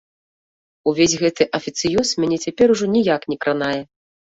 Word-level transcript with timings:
Увесь 0.93 1.13
гэты 1.25 1.47
афіцыёз 1.59 2.17
мяне 2.25 2.43
цяпер 2.49 2.67
ужо 2.79 2.85
ніяк 2.99 3.21
не 3.33 3.37
кранае. 3.45 3.81